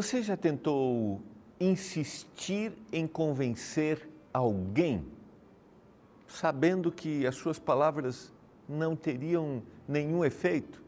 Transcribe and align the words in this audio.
Você 0.00 0.22
já 0.22 0.34
tentou 0.34 1.20
insistir 1.60 2.72
em 2.90 3.06
convencer 3.06 4.08
alguém, 4.32 5.06
sabendo 6.26 6.90
que 6.90 7.26
as 7.26 7.34
suas 7.34 7.58
palavras 7.58 8.32
não 8.66 8.96
teriam 8.96 9.62
nenhum 9.86 10.24
efeito? 10.24 10.82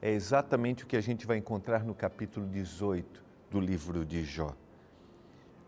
É 0.00 0.10
exatamente 0.10 0.82
o 0.82 0.86
que 0.88 0.96
a 0.96 1.00
gente 1.00 1.28
vai 1.28 1.36
encontrar 1.36 1.84
no 1.84 1.94
capítulo 1.94 2.44
18 2.48 3.22
do 3.48 3.60
livro 3.60 4.04
de 4.04 4.24
Jó. 4.24 4.52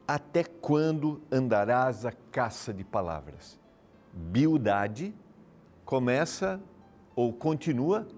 Até 0.04 0.42
quando 0.42 1.22
andarás 1.30 2.04
a 2.04 2.10
caça 2.32 2.74
de 2.74 2.82
palavras? 2.82 3.60
Bildade 4.12 5.14
começa 5.84 6.60
ou 7.14 7.32
continua, 7.32 8.08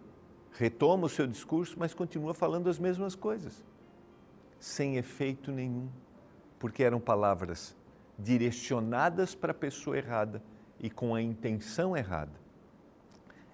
retoma 0.52 1.05
o 1.05 1.10
seu 1.10 1.27
discurso, 1.27 1.77
mas 1.79 1.93
continua 1.93 2.33
falando 2.33 2.71
as 2.71 2.79
mesmas 2.79 3.15
coisas, 3.15 3.62
sem 4.59 4.96
efeito 4.96 5.52
nenhum, 5.52 5.88
porque 6.59 6.83
eram 6.83 7.01
palavras 7.01 7.77
direcionadas 8.19 9.34
para 9.34 9.52
a 9.52 9.55
pessoa 9.55 9.96
errada 9.96 10.42
e 10.80 10.91
com 10.91 11.15
a 11.15 11.23
intenção 11.23 11.96
errada. 11.96 12.32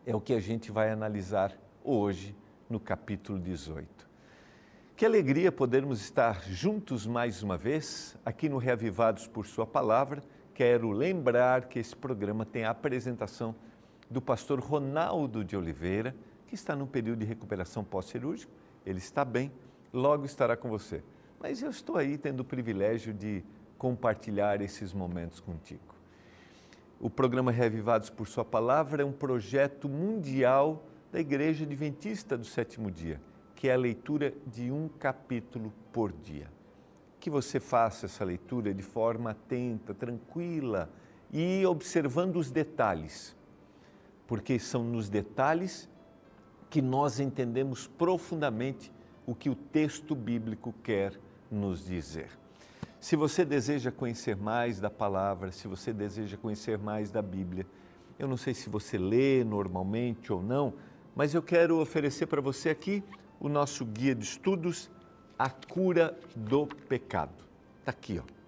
É 0.06 0.15
o 0.15 0.20
que 0.20 0.34
a 0.34 0.41
gente 0.41 0.70
vai 0.70 0.91
analisar 0.91 1.52
hoje 1.84 2.34
no 2.69 2.80
capítulo 2.80 3.38
18. 3.38 4.09
Que 4.97 5.06
alegria 5.06 5.51
podermos 5.51 6.01
estar 6.01 6.42
juntos 6.45 7.06
mais 7.06 7.42
uma 7.42 7.56
vez, 7.56 8.16
aqui 8.25 8.48
no 8.48 8.59
Reavivados 8.59 9.27
por 9.27 9.47
Sua 9.47 9.66
Palavra. 9.66 10.22
Quero 10.55 10.91
lembrar 10.91 11.66
que 11.66 11.78
esse 11.78 11.97
programa 11.97 12.44
tem 12.44 12.64
a 12.64 12.70
apresentação 12.70 13.55
do 14.09 14.20
pastor 14.20 14.61
Ronaldo 14.61 15.44
de 15.44 15.56
Oliveira, 15.56 16.14
que 16.47 16.55
está 16.55 16.77
num 16.77 16.87
período 16.87 17.20
de 17.20 17.25
recuperação 17.25 17.83
pós-cirúrgico. 17.83 18.53
Ele 18.84 18.98
está 18.98 19.25
bem, 19.25 19.50
logo 19.93 20.25
estará 20.25 20.57
com 20.57 20.69
você. 20.69 21.03
Mas 21.41 21.62
eu 21.62 21.71
estou 21.71 21.97
aí 21.97 22.17
tendo 22.17 22.41
o 22.41 22.45
privilégio 22.45 23.12
de 23.12 23.45
compartilhar 23.77 24.61
esses 24.61 24.93
momentos 24.93 25.41
contigo. 25.41 25.95
O 27.01 27.11
programa 27.11 27.51
Reavivados 27.51 28.11
por 28.11 28.29
Sua 28.29 28.45
Palavra 28.45 29.03
é 29.03 29.05
um 29.05 29.12
projeto 29.12 29.89
mundial 29.89 30.84
da 31.11 31.19
Igreja 31.19 31.65
Adventista 31.65 32.39
do 32.39 32.45
Sétimo 32.45 32.91
Dia, 32.91 33.21
que 33.57 33.69
é 33.69 33.75
a 33.75 33.77
leitura 33.77 34.33
de 34.47 34.71
um 34.71 34.89
capítulo 34.89 35.73
por 35.93 36.12
dia. 36.12 36.49
Que 37.19 37.29
você 37.29 37.59
faça 37.59 38.06
essa 38.06 38.25
leitura 38.25 38.73
de 38.73 38.83
forma 38.83 39.31
atenta, 39.31 39.93
tranquila 39.93 40.89
e 41.33 41.67
observando 41.67 42.37
os 42.37 42.51
detalhes 42.51 43.37
porque 44.33 44.59
são 44.59 44.83
nos 44.83 45.11
detalhes 45.11 45.91
que 46.71 46.81
nós 46.81 47.21
entendemos 47.21 47.87
profundamente 47.87 48.91
o 49.27 49.34
que 49.34 49.51
o 49.51 49.55
texto 49.55 50.15
bíblico 50.15 50.75
quer 50.83 51.19
nos 51.51 51.84
dizer. 51.84 52.31
Se 53.01 53.17
você 53.17 53.45
deseja 53.45 53.91
conhecer 53.91 54.37
mais 54.37 54.78
da 54.78 54.89
palavra, 54.89 55.51
se 55.51 55.67
você 55.67 55.92
deseja 55.92 56.37
conhecer 56.37 56.78
mais 56.78 57.11
da 57.11 57.20
Bíblia, 57.20 57.67
eu 58.19 58.28
não 58.28 58.37
sei 58.37 58.55
se 58.55 58.69
você 58.69 58.97
lê 58.97 59.43
normalmente 59.43 60.33
ou 60.33 60.43
não, 60.43 60.75
mas 61.15 61.34
eu 61.34 61.43
quero 61.43 61.81
oferecer 61.81 62.27
para 62.27 62.41
você 62.41 62.70
aqui 62.70 63.03
o 63.41 63.48
nosso 63.48 63.84
guia 63.84 64.15
de 64.15 64.25
estudos, 64.25 64.89
A 65.39 65.50
Cura 65.50 66.17
do 66.37 66.67
Pecado. 66.67 67.45
Está 67.81 67.91
aqui, 67.91 68.20
ó. 68.20 68.43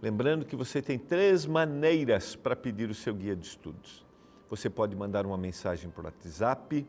Lembrando 0.00 0.46
que 0.46 0.56
você 0.56 0.80
tem 0.80 0.98
três 0.98 1.44
maneiras 1.44 2.34
para 2.34 2.56
pedir 2.56 2.88
o 2.88 2.94
seu 2.94 3.14
guia 3.14 3.36
de 3.36 3.46
estudos. 3.46 4.06
Você 4.48 4.70
pode 4.70 4.96
mandar 4.96 5.26
uma 5.26 5.36
mensagem 5.36 5.90
por 5.90 6.04
WhatsApp, 6.04 6.86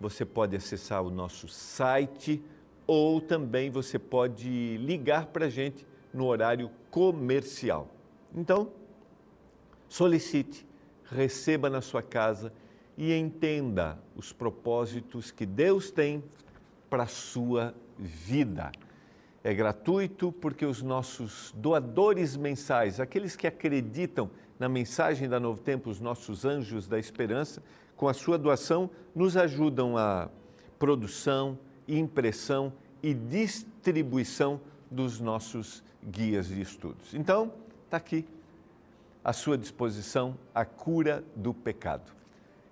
você 0.00 0.24
pode 0.24 0.56
acessar 0.56 1.02
o 1.02 1.10
nosso 1.10 1.48
site 1.48 2.42
ou 2.86 3.20
também 3.20 3.70
você 3.70 3.98
pode 3.98 4.76
ligar 4.78 5.26
para 5.26 5.46
a 5.46 5.50
gente 5.50 5.86
no 6.12 6.26
horário 6.26 6.70
comercial. 6.90 7.88
Então, 8.34 8.70
solicite, 9.88 10.66
receba 11.10 11.68
na 11.68 11.80
sua 11.80 12.02
casa 12.02 12.52
e 12.96 13.12
entenda 13.12 13.98
os 14.14 14.32
propósitos 14.32 15.30
que 15.30 15.44
Deus 15.44 15.90
tem 15.90 16.22
para 16.88 17.04
a 17.04 17.08
sua 17.08 17.74
vida. 17.98 18.70
É 19.42 19.54
gratuito 19.54 20.32
porque 20.32 20.64
os 20.64 20.82
nossos 20.82 21.52
doadores 21.56 22.36
mensais, 22.36 22.98
aqueles 22.98 23.36
que 23.36 23.46
acreditam 23.46 24.30
na 24.58 24.68
mensagem 24.68 25.28
da 25.28 25.38
Novo 25.38 25.60
Tempo, 25.60 25.90
os 25.90 26.00
nossos 26.00 26.44
anjos 26.44 26.88
da 26.88 26.98
esperança, 26.98 27.62
com 27.96 28.08
a 28.08 28.14
sua 28.14 28.36
doação, 28.36 28.90
nos 29.14 29.36
ajudam 29.36 29.96
a 29.96 30.28
produção, 30.78 31.58
impressão 31.88 32.72
e 33.02 33.14
distribuição 33.14 34.60
dos 34.90 35.20
nossos 35.20 35.82
guias 36.04 36.48
de 36.48 36.60
estudos. 36.60 37.14
Então, 37.14 37.52
está 37.84 37.96
aqui 37.96 38.24
à 39.24 39.32
sua 39.32 39.56
disposição 39.56 40.36
a 40.54 40.64
cura 40.64 41.24
do 41.34 41.52
pecado. 41.52 42.12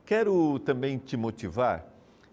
Quero 0.05 0.59
também 0.61 0.99
te 0.99 1.17
motivar 1.17 1.87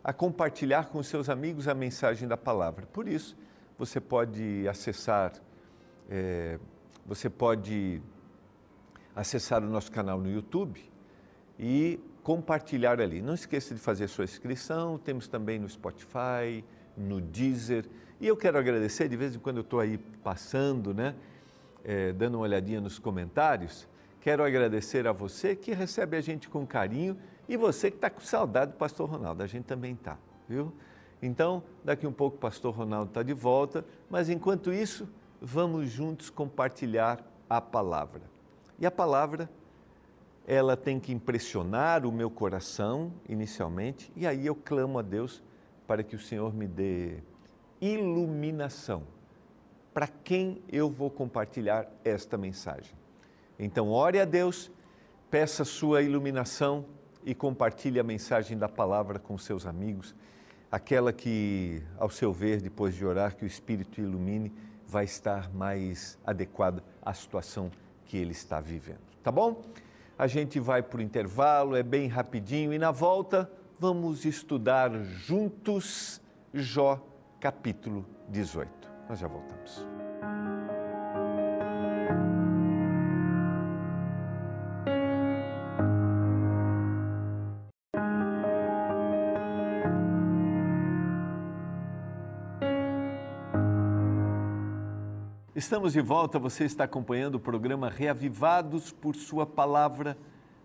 a 0.03 0.12
compartilhar 0.12 0.90
com 0.90 1.02
seus 1.02 1.29
amigos 1.29 1.68
a 1.68 1.73
mensagem 1.73 2.28
da 2.28 2.35
palavra. 2.35 2.85
Por 2.88 3.08
isso, 3.08 3.38
você 3.78 4.00
pode 4.00 4.68
acessar, 4.68 5.34
é, 6.09 6.59
você 7.06 7.29
pode 7.29 8.02
acessar 9.16 9.63
o 9.63 9.68
nosso 9.68 9.91
canal 9.91 10.19
no 10.19 10.29
YouTube 10.29 10.84
e 11.59 12.00
compartilhar 12.24 13.00
ali. 13.02 13.22
Não 13.22 13.34
esqueça 13.34 13.74
de 13.74 13.80
fazer 13.80 14.08
sua 14.08 14.26
inscrição, 14.26 14.98
temos 14.98 15.28
também 15.28 15.59
no 15.59 15.68
Spotify, 15.68 16.64
no 16.96 17.20
Deezer. 17.20 17.86
E 18.20 18.28
eu 18.28 18.38
quero 18.38 18.58
agradecer, 18.58 19.08
de 19.08 19.16
vez 19.16 19.36
em 19.36 19.40
quando 19.40 19.58
eu 19.58 19.62
estou 19.62 19.80
aí 19.80 19.98
passando, 19.98 20.94
né, 20.94 21.16
é, 21.84 22.12
dando 22.12 22.36
uma 22.36 22.44
olhadinha 22.44 22.80
nos 22.80 23.00
comentários, 23.00 23.88
quero 24.20 24.44
agradecer 24.44 25.08
a 25.08 25.12
você 25.12 25.56
que 25.56 25.74
recebe 25.74 26.16
a 26.16 26.22
gente 26.22 26.48
com 26.48 26.66
carinho 26.66 27.18
e 27.50 27.58
você 27.58 27.90
que 27.90 27.98
está 27.98 28.09
com 28.09 28.22
saudade 28.22 28.72
do 28.72 28.78
Pastor 28.78 29.09
Ronaldo, 29.09 29.42
a 29.42 29.48
gente 29.48 29.66
também 29.66 29.94
está, 29.94 30.18
viu? 30.48 30.72
Então, 31.22 31.64
daqui 31.84 32.06
um 32.08 32.12
pouco 32.14 32.38
o 32.38 32.40
Pastor 32.40 32.74
Ronaldo 32.74 33.09
está 33.09 33.24
de 33.24 33.34
volta, 33.34 33.86
mas 34.09 34.30
enquanto 34.30 34.72
isso, 34.72 35.08
vamos 35.40 35.90
juntos 35.90 36.30
compartilhar 36.30 37.20
a 37.50 37.59
palavra. 37.59 38.22
E 38.80 38.86
a 38.86 38.92
palavra, 38.92 39.50
ela 40.51 40.75
tem 40.75 41.00
que 41.00 41.13
impressionar 41.13 42.06
o 42.06 42.12
meu 42.12 42.29
coração 42.29 43.13
inicialmente, 43.29 44.12
e 44.17 44.28
aí 44.28 44.45
eu 44.45 44.53
clamo 44.53 45.00
a 45.00 45.01
Deus 45.01 45.41
para 45.88 46.03
que 46.03 46.13
o 46.13 46.19
Senhor 46.19 46.53
me 46.53 46.67
dê 46.67 47.19
iluminação 47.79 49.03
para 49.94 50.07
quem 50.07 50.61
eu 50.67 50.90
vou 50.90 51.09
compartilhar 51.09 51.88
esta 52.03 52.38
mensagem. 52.38 52.94
Então, 53.57 53.91
ore 53.91 54.19
a 54.19 54.25
Deus, 54.25 54.69
peça 55.29 55.63
sua 55.63 56.01
iluminação 56.01 56.85
e 57.23 57.34
compartilhe 57.34 57.97
a 57.97 58.03
mensagem 58.03 58.57
da 58.57 58.67
palavra 58.67 59.19
com 59.19 59.38
seus 59.38 59.66
amigos, 59.66 60.13
aquela 60.69 61.13
que, 61.13 61.81
ao 61.97 62.09
seu 62.09 62.34
ver, 62.34 62.61
depois 62.61 62.94
de 62.94 63.06
orar, 63.06 63.38
que 63.38 63.45
o 63.45 63.47
Espírito 63.47 64.01
ilumine, 64.01 64.53
vai 64.85 65.06
estar 65.06 65.50
mais 65.53 66.19
adequada 66.25 66.84
à 67.01 67.13
situação 67.13 67.72
que 68.03 68.17
ele 68.17 68.34
está 68.34 68.59
vivendo. 68.59 69.00
Tá 69.23 69.31
bom? 69.31 69.61
A 70.22 70.28
gente 70.28 70.59
vai 70.59 70.84
o 71.00 71.02
intervalo, 71.02 71.76
é 71.76 71.82
bem 71.82 72.08
rapidinho, 72.08 72.72
e 72.72 72.78
na 72.78 72.92
volta 72.92 73.52
vamos 73.80 74.24
estudar 74.24 74.92
juntos 75.04 76.22
Jó 76.54 77.04
capítulo 77.40 78.06
18. 78.29 78.70
Nós 79.09 79.18
já 79.18 79.28
voltamos. 79.28 79.91
Estamos 95.61 95.93
de 95.93 96.02
volta, 96.02 96.40
você 96.40 96.66
está 96.66 96.85
acompanhando 96.85 97.35
o 97.35 97.40
programa 97.40 97.87
Reavivados 97.87 98.91
por 98.91 99.16
Sua 99.16 99.46
Palavra, 99.46 100.17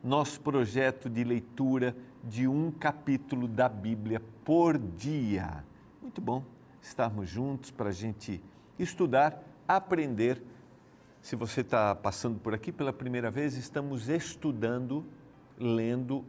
nosso 0.03 0.41
projeto 0.41 1.11
de 1.11 1.23
leitura 1.23 1.95
de 2.25 2.49
um 2.49 2.71
capítulo 2.71 3.47
da 3.47 3.69
Bíblia 3.69 4.23
por 4.43 4.79
dia. 4.79 5.63
Muito 6.01 6.23
bom 6.23 6.43
estarmos 6.81 7.29
juntos 7.29 7.71
para 7.71 7.91
a 7.91 7.93
gente 7.93 8.43
estudar, 8.79 9.39
aprender. 9.69 10.43
Se 11.21 11.37
você 11.37 11.61
está 11.61 11.95
passando 11.95 12.39
por 12.41 12.55
aqui 12.55 12.73
pela 12.73 12.91
primeira 12.91 13.31
vez, 13.31 13.55
estamos 13.55 14.09
estudando, 14.09 15.05
lendo 15.59 16.25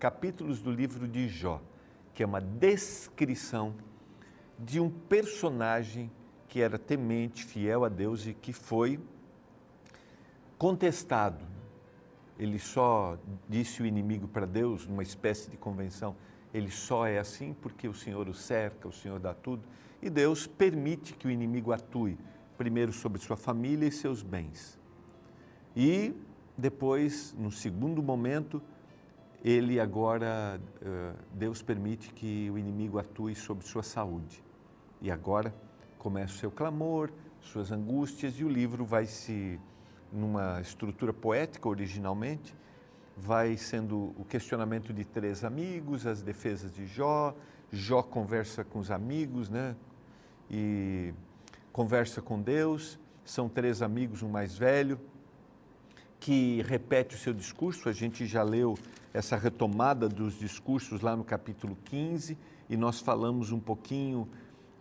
capítulos 0.00 0.60
do 0.60 0.72
livro 0.72 1.06
de 1.06 1.28
Jó, 1.28 1.62
que 2.12 2.24
é 2.24 2.26
uma 2.26 2.40
descrição 2.40 3.72
de 4.58 4.80
um 4.80 4.90
personagem 4.90 6.10
que 6.48 6.60
era 6.60 6.78
temente, 6.78 7.44
fiel 7.44 7.84
a 7.84 7.88
Deus 7.88 8.26
e 8.26 8.34
que 8.34 8.52
foi 8.52 9.00
contestado. 10.58 11.44
Ele 12.38 12.58
só 12.58 13.16
disse 13.48 13.82
o 13.82 13.86
inimigo 13.86 14.26
para 14.26 14.46
Deus, 14.46 14.86
numa 14.86 15.02
espécie 15.02 15.50
de 15.50 15.56
convenção: 15.56 16.16
ele 16.52 16.70
só 16.70 17.06
é 17.06 17.18
assim 17.18 17.54
porque 17.54 17.86
o 17.88 17.94
Senhor 17.94 18.28
o 18.28 18.34
cerca, 18.34 18.88
o 18.88 18.92
Senhor 18.92 19.18
dá 19.18 19.34
tudo. 19.34 19.62
E 20.02 20.10
Deus 20.10 20.46
permite 20.46 21.14
que 21.14 21.26
o 21.26 21.30
inimigo 21.30 21.72
atue, 21.72 22.18
primeiro 22.58 22.92
sobre 22.92 23.20
sua 23.20 23.36
família 23.36 23.86
e 23.86 23.92
seus 23.92 24.22
bens. 24.22 24.78
E 25.74 26.14
depois, 26.56 27.34
no 27.38 27.50
segundo 27.50 28.02
momento, 28.02 28.62
ele 29.42 29.80
agora, 29.80 30.60
Deus 31.32 31.62
permite 31.62 32.12
que 32.12 32.50
o 32.50 32.58
inimigo 32.58 32.98
atue 32.98 33.34
sobre 33.34 33.66
sua 33.66 33.82
saúde. 33.82 34.42
E 35.00 35.10
agora 35.10 35.54
começa 36.04 36.34
o 36.34 36.36
seu 36.36 36.50
clamor, 36.50 37.10
suas 37.40 37.72
angústias, 37.72 38.34
e 38.38 38.44
o 38.44 38.48
livro 38.48 38.84
vai 38.84 39.06
se, 39.06 39.58
numa 40.12 40.60
estrutura 40.60 41.14
poética 41.14 41.66
originalmente, 41.66 42.54
vai 43.16 43.56
sendo 43.56 44.12
o 44.18 44.22
questionamento 44.28 44.92
de 44.92 45.02
três 45.02 45.42
amigos, 45.44 46.06
as 46.06 46.20
defesas 46.20 46.74
de 46.74 46.84
Jó, 46.84 47.34
Jó 47.72 48.02
conversa 48.02 48.62
com 48.62 48.80
os 48.80 48.90
amigos, 48.90 49.48
né? 49.48 49.74
E 50.50 51.14
conversa 51.72 52.20
com 52.20 52.38
Deus, 52.38 52.98
são 53.24 53.48
três 53.48 53.80
amigos, 53.80 54.22
um 54.22 54.28
mais 54.28 54.58
velho, 54.58 55.00
que 56.20 56.60
repete 56.68 57.14
o 57.14 57.18
seu 57.18 57.32
discurso, 57.32 57.88
a 57.88 57.94
gente 57.94 58.26
já 58.26 58.42
leu 58.42 58.76
essa 59.14 59.38
retomada 59.38 60.06
dos 60.06 60.38
discursos 60.38 61.00
lá 61.00 61.16
no 61.16 61.24
capítulo 61.24 61.78
15 61.86 62.36
e 62.68 62.76
nós 62.76 63.00
falamos 63.00 63.52
um 63.52 63.60
pouquinho 63.60 64.28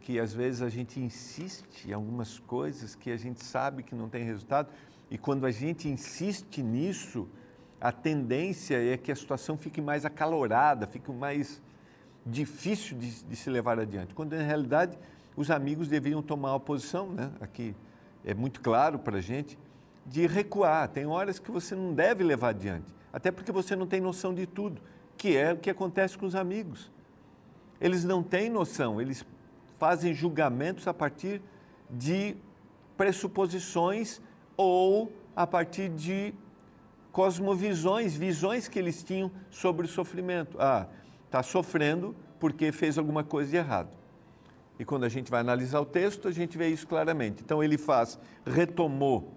que 0.03 0.19
às 0.19 0.33
vezes 0.33 0.61
a 0.61 0.69
gente 0.69 0.99
insiste 0.99 1.87
em 1.87 1.93
algumas 1.93 2.37
coisas 2.37 2.93
que 2.93 3.09
a 3.09 3.17
gente 3.17 3.43
sabe 3.43 3.83
que 3.83 3.95
não 3.95 4.09
tem 4.09 4.23
resultado 4.23 4.69
e 5.09 5.17
quando 5.17 5.45
a 5.45 5.51
gente 5.51 5.87
insiste 5.87 6.61
nisso, 6.61 7.27
a 7.79 7.91
tendência 7.91 8.75
é 8.75 8.97
que 8.97 9.11
a 9.11 9.15
situação 9.15 9.57
fique 9.57 9.81
mais 9.81 10.05
acalorada, 10.05 10.85
fique 10.85 11.09
mais 11.09 11.61
difícil 12.25 12.97
de, 12.97 13.23
de 13.23 13.35
se 13.35 13.49
levar 13.49 13.79
adiante. 13.79 14.13
Quando 14.13 14.35
na 14.35 14.43
realidade 14.43 14.97
os 15.37 15.49
amigos 15.49 15.87
deveriam 15.87 16.21
tomar 16.21 16.53
a 16.53 16.59
posição, 16.59 17.07
né? 17.09 17.31
aqui 17.39 17.73
é 18.25 18.33
muito 18.33 18.59
claro 18.59 18.99
para 18.99 19.17
a 19.17 19.21
gente, 19.21 19.57
de 20.05 20.27
recuar. 20.27 20.89
Tem 20.89 21.05
horas 21.05 21.39
que 21.39 21.49
você 21.49 21.75
não 21.75 21.93
deve 21.93 22.25
levar 22.25 22.49
adiante, 22.49 22.93
até 23.11 23.31
porque 23.31 23.53
você 23.53 23.73
não 23.73 23.87
tem 23.87 24.01
noção 24.01 24.33
de 24.33 24.45
tudo, 24.45 24.81
que 25.15 25.37
é 25.37 25.53
o 25.53 25.57
que 25.57 25.69
acontece 25.69 26.17
com 26.17 26.25
os 26.25 26.35
amigos. 26.35 26.91
Eles 27.79 28.03
não 28.03 28.21
têm 28.21 28.49
noção, 28.49 29.01
eles 29.01 29.25
fazem 29.83 30.13
julgamentos 30.13 30.87
a 30.87 30.93
partir 30.93 31.41
de 31.89 32.37
pressuposições 32.95 34.21
ou 34.55 35.11
a 35.35 35.45
partir 35.45 35.89
de 35.89 36.33
cosmovisões, 37.11 38.15
visões 38.15 38.69
que 38.69 38.79
eles 38.79 39.03
tinham 39.03 39.29
sobre 39.51 39.85
o 39.85 39.89
sofrimento. 39.89 40.55
Ah, 40.57 40.87
está 41.25 41.43
sofrendo 41.43 42.15
porque 42.39 42.71
fez 42.71 42.97
alguma 42.97 43.25
coisa 43.25 43.51
de 43.51 43.57
errado. 43.57 43.89
E 44.79 44.85
quando 44.85 45.03
a 45.03 45.09
gente 45.09 45.29
vai 45.29 45.41
analisar 45.41 45.81
o 45.81 45.85
texto, 45.85 46.29
a 46.29 46.31
gente 46.31 46.57
vê 46.57 46.69
isso 46.69 46.87
claramente. 46.87 47.43
Então 47.43 47.61
ele 47.61 47.77
faz, 47.77 48.17
retomou 48.45 49.33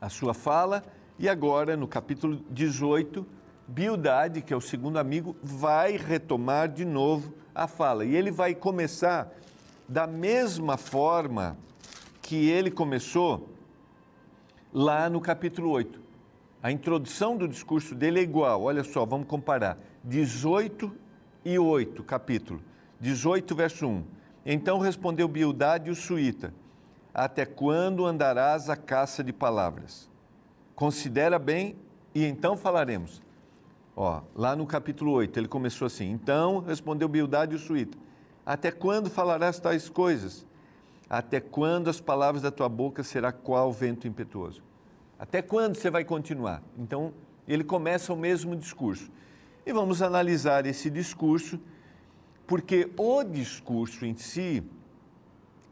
a 0.00 0.08
sua 0.08 0.34
fala 0.34 0.82
e 1.16 1.28
agora 1.28 1.76
no 1.76 1.86
capítulo 1.86 2.44
18, 2.50 3.24
Bildade, 3.68 4.42
que 4.42 4.52
é 4.52 4.56
o 4.56 4.60
segundo 4.60 4.98
amigo, 4.98 5.36
vai 5.40 5.96
retomar 5.96 6.68
de 6.68 6.84
novo 6.84 7.34
a 7.58 7.66
fala. 7.66 8.04
E 8.04 8.14
ele 8.14 8.30
vai 8.30 8.54
começar 8.54 9.32
da 9.88 10.06
mesma 10.06 10.76
forma 10.76 11.56
que 12.22 12.48
ele 12.48 12.70
começou 12.70 13.48
lá 14.72 15.10
no 15.10 15.20
capítulo 15.20 15.70
8. 15.70 16.00
A 16.62 16.70
introdução 16.70 17.36
do 17.36 17.48
discurso 17.48 17.94
dele 17.94 18.20
é 18.20 18.22
igual, 18.22 18.62
olha 18.62 18.84
só, 18.84 19.04
vamos 19.04 19.26
comparar. 19.26 19.78
18 20.04 20.92
e 21.44 21.58
8, 21.58 22.02
capítulo. 22.04 22.60
18, 23.00 23.54
verso 23.54 23.86
1. 23.86 24.04
Então 24.46 24.78
respondeu 24.78 25.26
Bildade 25.26 25.90
o 25.90 25.94
suíta: 25.94 26.54
Até 27.12 27.44
quando 27.44 28.06
andarás 28.06 28.68
a 28.70 28.76
caça 28.76 29.22
de 29.24 29.32
palavras? 29.32 30.08
Considera 30.74 31.38
bem 31.38 31.76
e 32.14 32.24
então 32.24 32.56
falaremos. 32.56 33.22
Ó, 34.00 34.22
lá 34.32 34.54
no 34.54 34.64
capítulo 34.64 35.10
8, 35.10 35.40
ele 35.40 35.48
começou 35.48 35.84
assim: 35.84 36.08
Então 36.08 36.60
respondeu 36.60 37.08
Bildade 37.08 37.56
o 37.56 37.58
suíta: 37.58 37.98
Até 38.46 38.70
quando 38.70 39.10
falarás 39.10 39.58
tais 39.58 39.88
coisas? 39.88 40.46
Até 41.10 41.40
quando 41.40 41.90
as 41.90 42.00
palavras 42.00 42.40
da 42.40 42.52
tua 42.52 42.68
boca 42.68 43.02
será 43.02 43.32
qual 43.32 43.72
vento 43.72 44.06
impetuoso? 44.06 44.62
Até 45.18 45.42
quando 45.42 45.74
você 45.74 45.90
vai 45.90 46.04
continuar? 46.04 46.62
Então, 46.78 47.12
ele 47.48 47.64
começa 47.64 48.12
o 48.12 48.16
mesmo 48.16 48.54
discurso. 48.54 49.10
E 49.66 49.72
vamos 49.72 50.00
analisar 50.00 50.64
esse 50.64 50.88
discurso, 50.88 51.58
porque 52.46 52.88
o 52.96 53.24
discurso 53.24 54.06
em 54.06 54.14
si 54.14 54.62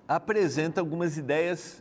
apresenta 0.08 0.81
algumas 0.81 1.17
ideias 1.17 1.81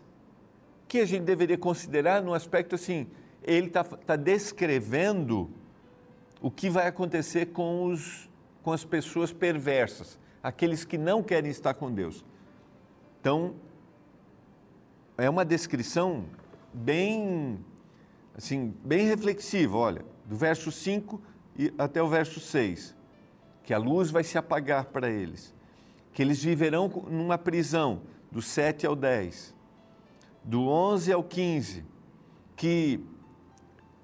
que 0.88 1.00
a 1.00 1.06
gente 1.08 1.24
deveria 1.24 1.58
considerar 1.58 2.22
no 2.22 2.36
aspecto 2.36 2.76
assim: 2.76 3.08
ele 3.42 3.66
está 3.66 3.84
tá 3.84 4.16
descrevendo 4.16 5.50
o 6.42 6.52
que 6.52 6.70
vai 6.70 6.88
acontecer 6.88 7.48
com, 7.48 7.86
os, 7.86 8.30
com 8.62 8.72
as 8.72 8.84
pessoas 8.84 9.32
perversas, 9.32 10.20
aqueles 10.42 10.86
que 10.86 10.98
não 10.98 11.24
querem 11.24 11.50
estar 11.50 11.74
com 11.74 11.92
Deus. 11.92 12.24
Então, 13.20 13.56
é 15.18 15.30
uma 15.30 15.46
descrição 15.46 16.26
bem, 16.74 17.60
assim, 18.38 18.74
bem 18.84 19.08
reflexivo, 19.08 19.78
olha, 19.78 20.06
do 20.26 20.36
verso 20.36 20.72
5 20.72 21.22
até 21.78 22.02
o 22.04 22.08
verso 22.08 22.40
6, 22.40 22.96
que 23.64 23.74
a 23.74 23.78
luz 23.78 24.12
vai 24.12 24.24
se 24.24 24.38
apagar 24.38 24.86
para 24.86 25.10
eles, 25.10 25.54
que 26.14 26.22
eles 26.22 26.44
viverão 26.44 26.90
numa 27.10 27.38
prisão, 27.38 28.02
do 28.32 28.42
7 28.42 28.86
ao 28.86 28.96
10, 28.98 29.56
do 30.44 30.68
11 30.68 31.14
ao 31.14 31.24
15, 31.24 31.86
que 32.56 33.00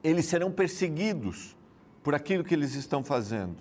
eles 0.02 0.26
serão 0.26 0.50
perseguidos 0.50 1.56
por 2.04 2.16
aquilo 2.16 2.44
que 2.44 2.54
eles 2.54 2.76
estão 2.76 3.04
fazendo. 3.04 3.58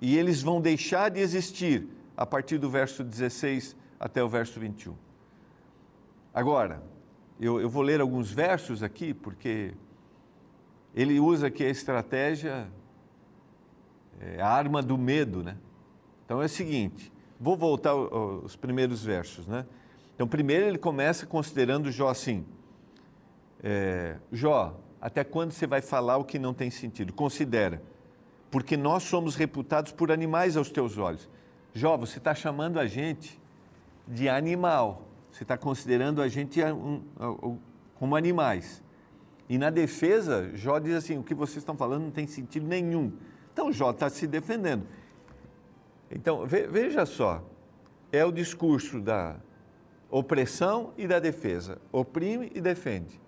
E 0.00 0.16
eles 0.16 0.42
vão 0.42 0.60
deixar 0.60 1.10
de 1.10 1.20
existir 1.20 1.86
a 2.16 2.24
partir 2.24 2.58
do 2.58 2.70
verso 2.70 3.04
16 3.04 3.76
até 3.98 4.22
o 4.22 4.28
verso 4.28 4.58
21. 4.58 4.94
Agora, 6.32 6.82
eu, 7.40 7.60
eu 7.60 7.68
vou 7.68 7.82
ler 7.82 8.00
alguns 8.00 8.30
versos 8.30 8.82
aqui, 8.82 9.12
porque 9.12 9.74
ele 10.94 11.18
usa 11.18 11.48
aqui 11.48 11.64
a 11.64 11.68
estratégia, 11.68 12.68
é, 14.20 14.40
a 14.40 14.48
arma 14.48 14.82
do 14.82 14.96
medo, 14.96 15.42
né? 15.42 15.56
Então 16.24 16.40
é 16.40 16.46
o 16.46 16.48
seguinte, 16.48 17.12
vou 17.38 17.56
voltar 17.56 17.90
aos 17.90 18.54
primeiros 18.56 19.04
versos, 19.04 19.46
né? 19.46 19.66
Então, 20.20 20.28
primeiro 20.28 20.66
ele 20.66 20.76
começa 20.76 21.24
considerando 21.24 21.90
Jó 21.90 22.10
assim: 22.10 22.44
é, 23.62 24.18
Jó, 24.30 24.78
até 25.00 25.24
quando 25.24 25.52
você 25.52 25.66
vai 25.66 25.80
falar 25.80 26.18
o 26.18 26.24
que 26.24 26.38
não 26.38 26.52
tem 26.52 26.70
sentido? 26.70 27.12
Considera, 27.12 27.82
porque 28.50 28.76
nós 28.76 29.02
somos 29.04 29.34
reputados 29.34 29.92
por 29.92 30.12
animais 30.12 30.56
aos 30.56 30.70
teus 30.70 30.98
olhos. 30.98 31.28
Jó, 31.72 31.96
você 31.96 32.18
está 32.18 32.34
chamando 32.34 32.78
a 32.78 32.86
gente 32.86 33.40
de 34.06 34.28
animal. 34.28 35.06
Você 35.30 35.44
está 35.44 35.56
considerando 35.56 36.20
a 36.20 36.28
gente 36.28 36.60
como 37.94 38.16
animais. 38.16 38.82
E 39.48 39.56
na 39.56 39.70
defesa, 39.70 40.50
Jó 40.54 40.78
diz 40.78 40.94
assim: 40.94 41.18
o 41.18 41.22
que 41.22 41.34
vocês 41.34 41.58
estão 41.58 41.76
falando 41.76 42.02
não 42.04 42.10
tem 42.10 42.26
sentido 42.26 42.66
nenhum. 42.66 43.12
Então 43.52 43.72
Jó 43.72 43.90
está 43.90 44.10
se 44.10 44.26
defendendo. 44.26 44.86
Então, 46.10 46.44
veja 46.46 47.06
só, 47.06 47.42
é 48.10 48.24
o 48.24 48.32
discurso 48.32 49.00
da 49.00 49.36
opressão 50.10 50.92
e 50.98 51.06
da 51.06 51.20
defesa. 51.20 51.78
Oprime 51.92 52.50
e 52.52 52.60
defende. 52.60 53.20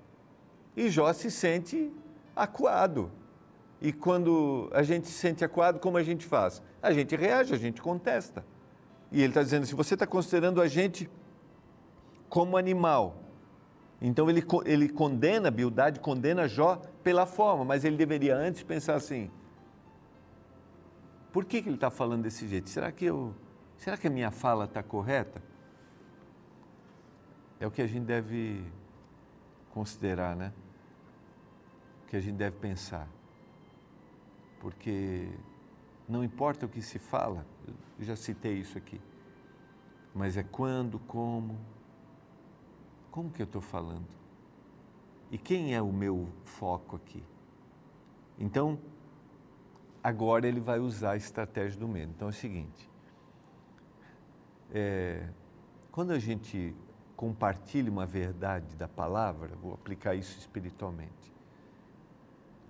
E 0.76 0.88
Jó 0.88 1.12
se 1.12 1.31
sente 1.31 1.93
acuado. 2.35 3.11
E 3.81 3.93
quando 3.93 4.71
a 4.73 4.83
gente 4.83 5.09
se 5.09 5.14
sente 5.14 5.45
acuado, 5.45 5.81
como 5.81 5.97
a 5.97 6.02
gente 6.02 6.25
faz? 6.25 6.62
A 6.81 6.93
gente 6.93 7.17
reage, 7.17 7.52
a 7.55 7.59
gente 7.59 7.83
contesta. 7.83 8.45
E 9.11 9.21
ele 9.21 9.29
está 9.29 9.43
dizendo: 9.43 9.67
se 9.67 9.75
você 9.75 9.95
está 9.95 10.07
considerando 10.07 10.61
a 10.61 10.69
gente 10.69 11.11
como 12.29 12.57
animal. 12.57 13.17
Então 14.00 14.29
ele, 14.31 14.43
ele 14.64 14.88
condena, 14.88 15.50
Bildade 15.50 16.00
condena 16.00 16.49
Jó 16.49 16.81
pela 17.05 17.26
forma, 17.26 17.64
mas 17.64 17.85
ele 17.85 17.97
deveria 17.97 18.37
antes 18.37 18.62
pensar 18.62 18.95
assim: 18.95 19.31
por 21.33 21.45
que, 21.45 21.62
que 21.62 21.69
ele 21.69 21.76
está 21.76 21.91
falando 21.91 22.23
desse 22.23 22.49
jeito? 22.49 22.71
Será 22.71 22.91
que, 22.91 23.05
eu, 23.05 23.35
será 23.76 23.97
que 23.97 24.07
a 24.07 24.11
minha 24.11 24.31
fala 24.31 24.64
está 24.64 24.83
correta? 24.83 25.43
É 27.61 27.67
o 27.67 27.71
que 27.71 27.83
a 27.83 27.87
gente 27.87 28.05
deve 28.05 28.64
considerar, 29.71 30.35
né? 30.35 30.52
Que 32.12 32.19
a 32.19 32.21
gente 32.21 32.37
deve 32.37 32.59
pensar. 32.59 33.09
Porque 34.61 35.31
não 36.07 36.23
importa 36.23 36.66
o 36.66 36.69
que 36.69 36.83
se 36.83 36.99
fala, 36.99 37.47
eu 37.99 38.04
já 38.04 38.14
citei 38.14 38.59
isso 38.59 38.76
aqui, 38.76 39.00
mas 40.14 40.37
é 40.37 40.42
quando, 40.42 40.99
como, 40.99 41.59
como 43.11 43.31
que 43.31 43.40
eu 43.40 43.47
estou 43.47 43.62
falando? 43.62 44.07
E 45.31 45.38
quem 45.38 45.75
é 45.75 45.81
o 45.81 45.90
meu 45.90 46.28
foco 46.45 46.97
aqui? 46.97 47.25
Então, 48.38 48.78
agora 50.04 50.47
ele 50.47 50.61
vai 50.61 50.81
usar 50.81 51.12
a 51.12 51.16
estratégia 51.16 51.81
do 51.81 51.88
medo. 51.88 52.12
Então 52.14 52.28
é 52.28 52.31
o 52.31 52.35
seguinte: 52.35 52.90
é, 54.71 55.31
quando 55.90 56.11
a 56.11 56.19
gente 56.19 56.76
compartilha 57.16 57.90
uma 57.90 58.04
verdade 58.04 58.76
da 58.76 58.87
palavra, 58.87 59.57
vou 59.57 59.73
aplicar 59.73 60.14
isso 60.14 60.38
espiritualmente, 60.38 61.33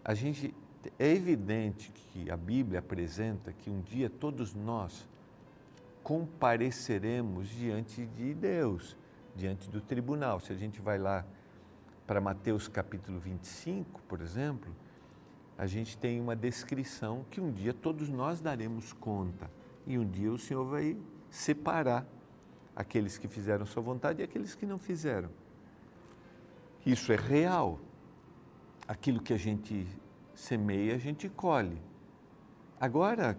a 0.05 0.15
gente 0.15 0.55
é 0.99 1.09
evidente 1.09 1.93
que 1.93 2.31
a 2.31 2.37
Bíblia 2.37 2.81
apresenta 2.81 3.53
que 3.53 3.71
um 3.71 3.81
dia 3.81 4.11
todos 4.11 4.55
nós 4.55 5.09
compareceremos 6.03 7.49
diante 7.49 8.05
de 8.07 8.35
Deus, 8.35 8.97
diante 9.37 9.71
do 9.71 9.81
tribunal. 9.81 10.41
Se 10.41 10.53
a 10.53 10.57
gente 10.57 10.81
vai 10.81 10.99
lá 10.99 11.25
para 12.07 12.21
Mateus 12.21 12.67
capítulo 12.67 13.21
25, 13.21 14.03
por 14.03 14.21
exemplo, 14.21 14.75
a 15.57 15.67
gente 15.67 15.97
tem 15.97 16.21
uma 16.21 16.35
descrição 16.35 17.25
que 17.31 17.41
um 17.41 17.53
dia 17.53 17.73
todos 17.73 18.09
nós 18.09 18.41
daremos 18.41 18.93
conta 18.93 19.49
e 19.87 19.97
um 19.99 20.09
dia 20.09 20.33
o 20.33 20.39
Senhor 20.39 20.65
vai 20.65 20.97
separar 21.31 22.05
aqueles 22.75 23.19
que 23.19 23.29
fizeram 23.29 23.65
sua 23.65 23.83
vontade 23.83 24.21
e 24.21 24.25
aqueles 24.25 24.55
que 24.55 24.67
não 24.67 24.79
fizeram. 24.79 25.31
Isso 26.85 27.13
é 27.13 27.17
real. 27.17 27.79
Aquilo 28.87 29.21
que 29.21 29.33
a 29.33 29.39
gente 29.39 29.87
semeia, 30.35 30.95
a 30.95 30.99
gente 30.99 31.29
colhe. 31.29 31.81
Agora, 32.81 33.39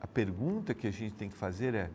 a 0.00 0.06
pergunta 0.06 0.74
que 0.74 0.86
a 0.86 0.90
gente 0.90 1.14
tem 1.14 1.28
que 1.28 1.36
fazer 1.36 1.74
é: 1.74 1.90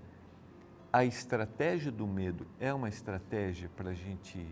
a 0.91 1.06
estratégia 1.06 1.91
do 1.91 2.08
medo 2.08 2.46
é 2.60 2.74
uma 2.74 2.89
estratégia 2.89 3.70
para 3.75 3.91
a 3.91 3.94
gente 3.94 4.46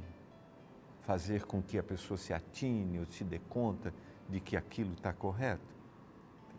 fazer 1.02 1.46
com 1.46 1.62
que 1.62 1.78
a 1.78 1.84
pessoa 1.84 2.18
se 2.18 2.34
atine 2.34 3.00
ou 3.00 3.06
se 3.06 3.24
dê 3.24 3.40
conta 3.50 3.94
de 4.30 4.40
que 4.40 4.56
aquilo 4.56 4.94
está 4.94 5.12
correto? 5.12 5.76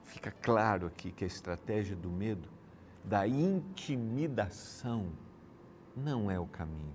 Fica 0.02 0.30
claro 0.30 0.87
aqui 0.87 1.12
que 1.12 1.23
a 1.23 1.26
estratégia 1.26 1.95
do 1.95 2.11
medo, 2.11 2.49
da 3.04 3.28
intimidação, 3.28 5.07
não 5.95 6.30
é 6.30 6.38
o 6.38 6.47
caminho. 6.47 6.95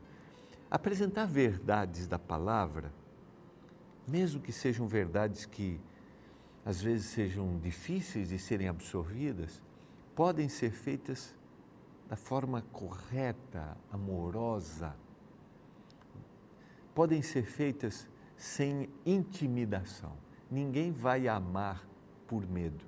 Apresentar 0.70 1.26
verdades 1.26 2.08
da 2.08 2.18
palavra, 2.18 2.92
mesmo 4.08 4.42
que 4.42 4.52
sejam 4.52 4.88
verdades 4.88 5.46
que 5.46 5.80
às 6.66 6.82
vezes 6.82 7.08
sejam 7.08 7.58
difíceis 7.60 8.30
de 8.30 8.40
serem 8.40 8.68
absorvidas, 8.68 9.62
podem 10.16 10.48
ser 10.48 10.72
feitas 10.72 11.36
da 12.08 12.16
forma 12.16 12.62
correta, 12.72 13.78
amorosa. 13.92 14.96
Podem 16.94 17.22
ser 17.22 17.44
feitas 17.44 18.08
sem 18.38 18.90
intimidação. 19.06 20.14
Ninguém 20.50 20.92
vai 20.92 21.28
amar 21.28 21.88
por 22.28 22.48
medo. 22.48 22.86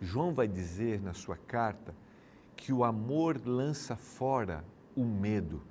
João 0.00 0.34
vai 0.34 0.48
dizer 0.48 1.00
na 1.00 1.14
sua 1.14 1.36
carta 1.36 1.94
que 2.54 2.72
o 2.72 2.84
amor 2.84 3.40
lança 3.44 3.96
fora 3.96 4.64
o 4.94 5.04
medo. 5.04 5.62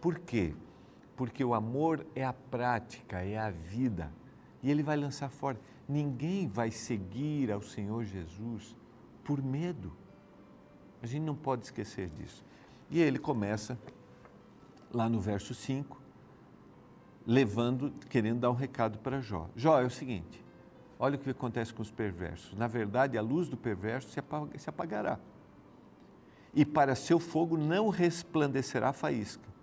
Por 0.00 0.18
quê? 0.18 0.54
Porque 1.16 1.44
o 1.44 1.54
amor 1.54 2.06
é 2.14 2.24
a 2.24 2.32
prática, 2.32 3.22
é 3.22 3.38
a 3.38 3.50
vida. 3.50 4.12
E 4.62 4.70
ele 4.70 4.82
vai 4.82 4.96
lançar 4.96 5.30
fora. 5.30 5.58
Ninguém 5.88 6.46
vai 6.46 6.70
seguir 6.70 7.50
ao 7.50 7.62
Senhor 7.62 8.04
Jesus 8.04 8.76
por 9.24 9.42
medo. 9.42 9.92
A 11.02 11.06
gente 11.06 11.22
não 11.22 11.34
pode 11.34 11.64
esquecer 11.64 12.08
disso. 12.10 12.44
E 12.90 13.00
ele 13.00 13.18
começa 13.18 13.78
lá 14.92 15.08
no 15.08 15.20
verso 15.20 15.54
5, 15.54 16.00
levando, 17.26 17.92
querendo 18.08 18.40
dar 18.40 18.50
um 18.50 18.54
recado 18.54 18.98
para 18.98 19.20
Jó. 19.20 19.48
Jó, 19.56 19.80
é 19.80 19.84
o 19.84 19.90
seguinte: 19.90 20.44
olha 20.98 21.16
o 21.16 21.18
que 21.18 21.30
acontece 21.30 21.72
com 21.72 21.82
os 21.82 21.90
perversos. 21.90 22.56
Na 22.56 22.66
verdade, 22.66 23.16
a 23.16 23.22
luz 23.22 23.48
do 23.48 23.56
perverso 23.56 24.10
se 24.10 24.68
apagará. 24.68 25.18
E 26.54 26.64
para 26.64 26.94
seu 26.94 27.18
fogo 27.18 27.56
não 27.56 27.88
resplandecerá 27.88 28.92
faísca. 28.92 29.55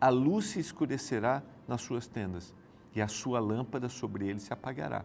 A 0.00 0.08
luz 0.08 0.46
se 0.46 0.60
escurecerá 0.60 1.42
nas 1.66 1.82
suas 1.82 2.06
tendas, 2.06 2.54
e 2.94 3.00
a 3.02 3.08
sua 3.08 3.40
lâmpada 3.40 3.88
sobre 3.88 4.28
ele 4.28 4.40
se 4.40 4.52
apagará. 4.52 5.04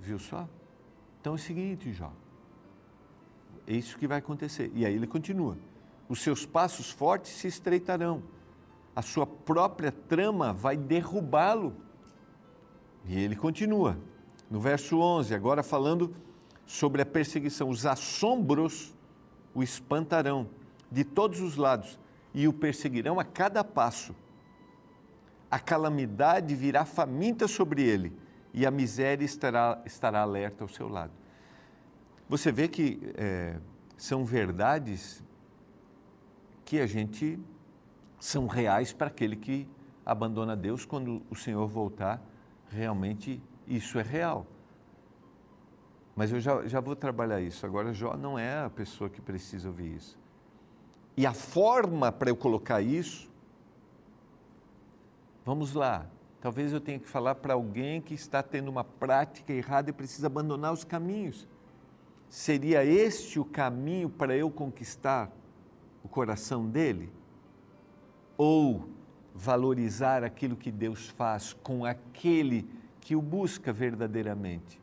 Viu 0.00 0.18
só? 0.18 0.48
Então 1.20 1.32
é 1.32 1.36
o 1.36 1.38
seguinte, 1.38 1.92
Jó. 1.92 2.12
É 3.66 3.74
isso 3.74 3.98
que 3.98 4.06
vai 4.06 4.18
acontecer. 4.18 4.70
E 4.74 4.86
aí 4.86 4.94
ele 4.94 5.06
continua: 5.06 5.58
os 6.08 6.20
seus 6.20 6.46
passos 6.46 6.90
fortes 6.90 7.32
se 7.32 7.48
estreitarão, 7.48 8.22
a 8.94 9.02
sua 9.02 9.26
própria 9.26 9.90
trama 9.90 10.52
vai 10.52 10.76
derrubá-lo. 10.76 11.74
E 13.04 13.18
ele 13.18 13.36
continua, 13.36 13.98
no 14.50 14.60
verso 14.60 14.98
11, 14.98 15.34
agora 15.34 15.62
falando 15.62 16.14
sobre 16.64 17.02
a 17.02 17.06
perseguição: 17.06 17.68
os 17.68 17.84
assombros 17.84 18.94
o 19.54 19.62
espantarão 19.62 20.48
de 20.92 21.02
todos 21.02 21.40
os 21.40 21.56
lados 21.56 21.98
e 22.36 22.46
o 22.46 22.52
perseguirão 22.52 23.18
a 23.18 23.24
cada 23.24 23.64
passo. 23.64 24.14
A 25.50 25.58
calamidade 25.58 26.54
virá 26.54 26.84
faminta 26.84 27.48
sobre 27.48 27.82
ele 27.82 28.12
e 28.52 28.66
a 28.66 28.70
miséria 28.70 29.24
estará, 29.24 29.82
estará 29.86 30.20
alerta 30.20 30.62
ao 30.62 30.68
seu 30.68 30.86
lado. 30.86 31.12
Você 32.28 32.52
vê 32.52 32.68
que 32.68 33.00
é, 33.16 33.56
são 33.96 34.22
verdades 34.22 35.24
que 36.62 36.78
a 36.78 36.86
gente 36.86 37.40
são 38.20 38.46
reais 38.46 38.92
para 38.92 39.06
aquele 39.06 39.36
que 39.36 39.66
abandona 40.04 40.54
Deus 40.54 40.84
quando 40.84 41.22
o 41.30 41.34
Senhor 41.34 41.66
voltar. 41.66 42.20
Realmente 42.68 43.42
isso 43.66 43.98
é 43.98 44.02
real. 44.02 44.46
Mas 46.14 46.32
eu 46.32 46.40
já, 46.40 46.66
já 46.66 46.80
vou 46.80 46.94
trabalhar 46.94 47.40
isso. 47.40 47.64
Agora, 47.64 47.94
Jó 47.94 48.14
não 48.14 48.38
é 48.38 48.64
a 48.64 48.68
pessoa 48.68 49.08
que 49.08 49.22
precisa 49.22 49.68
ouvir 49.68 49.96
isso. 49.96 50.25
E 51.16 51.26
a 51.26 51.32
forma 51.32 52.12
para 52.12 52.30
eu 52.30 52.36
colocar 52.36 52.82
isso, 52.82 53.30
vamos 55.44 55.72
lá, 55.72 56.06
Talvez 56.46 56.72
eu 56.72 56.80
tenha 56.80 57.00
que 57.00 57.08
falar 57.08 57.34
para 57.34 57.54
alguém 57.54 58.00
que 58.00 58.14
está 58.14 58.40
tendo 58.40 58.68
uma 58.68 58.84
prática 58.84 59.52
errada 59.52 59.90
e 59.90 59.92
precisa 59.92 60.28
abandonar 60.28 60.72
os 60.72 60.84
caminhos. 60.84 61.44
Seria 62.28 62.84
este 62.84 63.40
o 63.40 63.44
caminho 63.44 64.08
para 64.08 64.36
eu 64.36 64.48
conquistar 64.48 65.28
o 66.04 66.08
coração 66.08 66.64
dele? 66.64 67.10
Ou 68.38 68.88
valorizar 69.34 70.22
aquilo 70.22 70.54
que 70.54 70.70
Deus 70.70 71.08
faz 71.08 71.52
com 71.52 71.84
aquele 71.84 72.68
que 73.00 73.16
o 73.16 73.20
busca 73.20 73.72
verdadeiramente? 73.72 74.80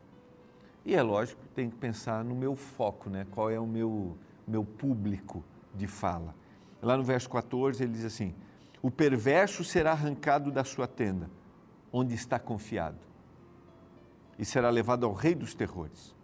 E 0.84 0.94
é 0.94 1.02
lógico, 1.02 1.40
tem 1.54 1.70
que 1.70 1.76
pensar 1.76 2.22
no 2.22 2.34
meu 2.34 2.54
foco, 2.54 3.08
né? 3.08 3.26
qual 3.30 3.50
é 3.50 3.58
o 3.58 3.66
meu, 3.66 4.18
meu 4.46 4.66
público 4.66 5.42
de 5.74 5.86
fala. 5.86 6.34
Lá 6.80 6.96
no 6.96 7.02
verso 7.02 7.28
14 7.28 7.82
ele 7.82 7.92
diz 7.92 8.04
assim: 8.04 8.34
O 8.82 8.90
perverso 8.90 9.64
será 9.64 9.92
arrancado 9.92 10.50
da 10.50 10.64
sua 10.64 10.86
tenda 10.86 11.30
onde 11.92 12.14
está 12.14 12.40
confiado 12.40 12.98
e 14.36 14.44
será 14.44 14.68
levado 14.68 15.06
ao 15.06 15.12
rei 15.12 15.34
dos 15.34 15.54
terrores. 15.54 16.14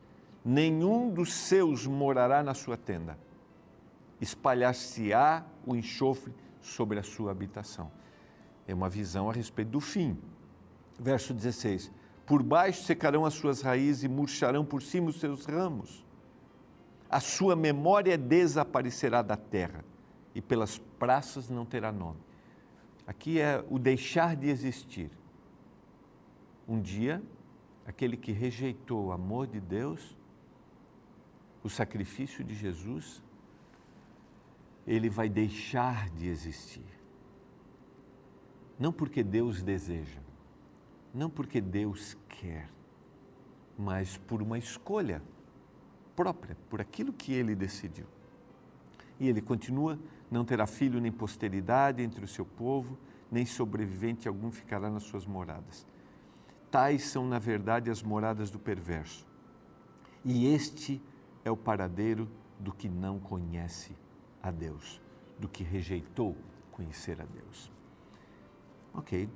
Nenhum 0.45 1.11
dos 1.11 1.33
seus 1.33 1.87
morará 1.87 2.43
na 2.43 2.55
sua 2.55 2.77
tenda. 2.77 3.17
Espalhar-se-á 4.21 5.45
o 5.65 5.77
enxofre 5.77 6.35
sobre 6.61 6.99
a 6.99 7.03
sua 7.03 7.31
habitação. 7.31 7.91
É 8.67 8.75
uma 8.75 8.89
visão 8.89 9.31
a 9.31 9.33
respeito 9.33 9.71
do 9.71 9.81
fim. 9.81 10.19
Verso 10.99 11.33
16: 11.33 11.91
Por 12.27 12.43
baixo 12.43 12.83
secarão 12.83 13.25
as 13.25 13.35
suas 13.35 13.63
raízes 13.63 14.05
e 14.05 14.09
murcharão 14.09 14.65
por 14.65 14.83
cima 14.83 15.09
os 15.09 15.21
seus 15.21 15.45
ramos. 15.45 16.05
A 17.11 17.19
sua 17.19 17.57
memória 17.57 18.17
desaparecerá 18.17 19.21
da 19.21 19.37
terra 19.37 19.85
e 20.33 20.41
pelas 20.41 20.79
praças 20.79 21.51
não 21.51 21.67
terá 21.67 21.91
nome. 21.91 22.21
Aqui 23.05 23.41
é 23.41 23.65
o 23.69 23.81
deixar 23.81 24.37
de 24.37 24.49
existir. 24.49 25.11
Um 26.69 26.81
dia, 26.81 27.21
aquele 27.85 28.17
que 28.17 28.31
rejeitou 28.31 29.07
o 29.07 29.13
amor 29.13 29.49
de 29.49 29.59
Deus, 29.59 30.17
o 31.65 31.69
sacrifício 31.69 32.45
de 32.45 32.55
Jesus, 32.55 33.21
ele 34.87 35.11
vai 35.11 35.29
deixar 35.29 36.09
de 36.11 36.29
existir. 36.29 36.87
Não 38.79 38.93
porque 38.93 39.25
Deus 39.25 39.65
deseja, 39.65 40.21
não 41.13 41.29
porque 41.29 41.61
Deus 41.61 42.17
quer, 42.29 42.71
mas 43.77 44.17
por 44.17 44.41
uma 44.41 44.59
escolha 44.59 45.21
própria, 46.21 46.55
por 46.69 46.83
aquilo 46.83 47.15
que 47.15 47.33
ele 47.33 47.55
decidiu. 47.55 48.05
E 49.19 49.27
ele 49.27 49.41
continua: 49.41 49.99
não 50.31 50.45
terá 50.45 50.67
filho 50.67 51.01
nem 51.01 51.11
posteridade 51.11 52.03
entre 52.03 52.23
o 52.23 52.29
seu 52.29 52.45
povo, 52.45 52.99
nem 53.33 53.47
sobrevivente 53.47 54.29
algum 54.29 54.51
ficará 54.51 54.91
nas 54.91 55.05
suas 55.05 55.25
moradas. 55.25 55.87
Tais 56.71 57.05
são, 57.05 57.27
na 57.27 57.39
verdade, 57.39 57.91
as 57.91 58.03
moradas 58.03 58.51
do 58.51 58.59
perverso. 58.59 59.27
E 60.23 60.47
este 60.47 61.03
é 61.43 61.51
o 61.51 61.57
paradeiro 61.57 62.29
do 62.59 62.71
que 62.71 62.87
não 62.87 63.19
conhece 63.19 63.97
a 64.43 64.51
Deus, 64.51 65.01
do 65.39 65.49
que 65.49 65.65
rejeitou 65.65 66.37
conhecer 66.71 67.19
a 67.19 67.25
Deus. 67.25 67.73
Ok, 68.93 69.27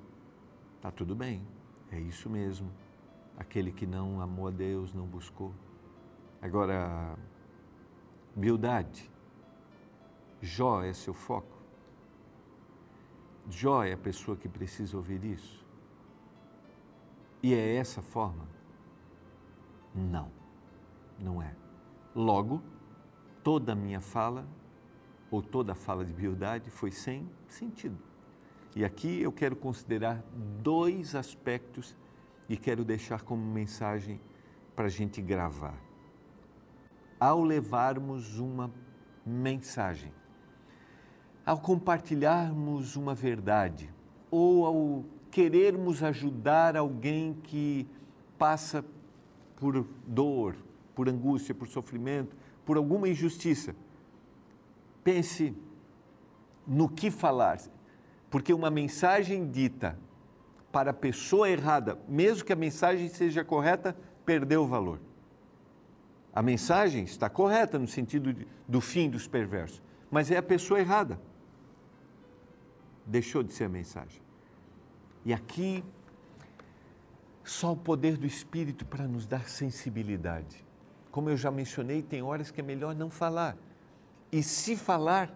está 0.76 0.90
tudo 0.90 1.14
bem, 1.14 1.40
é 1.90 1.98
isso 1.98 2.28
mesmo. 2.28 2.70
Aquele 3.38 3.72
que 3.72 3.86
não 3.86 4.20
amou 4.20 4.48
a 4.48 4.50
Deus, 4.50 4.92
não 4.92 5.06
buscou, 5.06 5.54
Agora, 6.44 7.16
humildade. 8.36 9.10
Jó 10.42 10.82
é 10.82 10.92
seu 10.92 11.14
foco? 11.14 11.56
Jó 13.48 13.82
é 13.82 13.94
a 13.94 13.96
pessoa 13.96 14.36
que 14.36 14.46
precisa 14.46 14.94
ouvir 14.94 15.24
isso? 15.24 15.64
E 17.42 17.54
é 17.54 17.76
essa 17.76 18.02
forma? 18.02 18.46
Não, 19.94 20.30
não 21.18 21.40
é. 21.40 21.56
Logo, 22.14 22.62
toda 23.42 23.72
a 23.72 23.74
minha 23.74 24.02
fala, 24.02 24.46
ou 25.30 25.40
toda 25.40 25.72
a 25.72 25.74
fala 25.74 26.04
de 26.04 26.12
humildade, 26.12 26.68
foi 26.68 26.90
sem 26.90 27.26
sentido. 27.48 27.96
E 28.76 28.84
aqui 28.84 29.22
eu 29.22 29.32
quero 29.32 29.56
considerar 29.56 30.22
dois 30.62 31.14
aspectos 31.14 31.96
e 32.50 32.54
quero 32.54 32.84
deixar 32.84 33.22
como 33.22 33.42
mensagem 33.42 34.20
para 34.76 34.84
a 34.84 34.90
gente 34.90 35.22
gravar. 35.22 35.93
Ao 37.24 37.42
levarmos 37.42 38.38
uma 38.38 38.70
mensagem, 39.24 40.12
ao 41.46 41.58
compartilharmos 41.58 42.96
uma 42.96 43.14
verdade 43.14 43.90
ou 44.30 44.66
ao 44.66 45.04
querermos 45.30 46.02
ajudar 46.02 46.76
alguém 46.76 47.32
que 47.44 47.88
passa 48.36 48.84
por 49.56 49.86
dor, 50.06 50.54
por 50.94 51.08
angústia, 51.08 51.54
por 51.54 51.66
sofrimento, 51.66 52.36
por 52.62 52.76
alguma 52.76 53.08
injustiça, 53.08 53.74
pense 55.02 55.56
no 56.66 56.90
que 56.90 57.10
falar, 57.10 57.58
porque 58.28 58.52
uma 58.52 58.68
mensagem 58.68 59.50
dita 59.50 59.98
para 60.70 60.90
a 60.90 60.94
pessoa 60.94 61.48
errada, 61.48 61.98
mesmo 62.06 62.44
que 62.44 62.52
a 62.52 62.56
mensagem 62.56 63.08
seja 63.08 63.42
correta, 63.42 63.96
perdeu 64.26 64.64
o 64.64 64.66
valor. 64.66 65.00
A 66.34 66.42
mensagem 66.42 67.04
está 67.04 67.30
correta 67.30 67.78
no 67.78 67.86
sentido 67.86 68.32
de, 68.32 68.46
do 68.66 68.80
fim 68.80 69.08
dos 69.08 69.28
perversos, 69.28 69.80
mas 70.10 70.30
é 70.32 70.36
a 70.36 70.42
pessoa 70.42 70.80
errada. 70.80 71.20
Deixou 73.06 73.42
de 73.42 73.52
ser 73.52 73.64
a 73.64 73.68
mensagem. 73.68 74.20
E 75.24 75.32
aqui, 75.32 75.84
só 77.44 77.72
o 77.72 77.76
poder 77.76 78.16
do 78.16 78.26
Espírito 78.26 78.84
para 78.84 79.06
nos 79.06 79.26
dar 79.26 79.48
sensibilidade. 79.48 80.64
Como 81.12 81.30
eu 81.30 81.36
já 81.36 81.52
mencionei, 81.52 82.02
tem 82.02 82.20
horas 82.20 82.50
que 82.50 82.60
é 82.60 82.64
melhor 82.64 82.96
não 82.96 83.10
falar. 83.10 83.56
E 84.32 84.42
se 84.42 84.76
falar, 84.76 85.32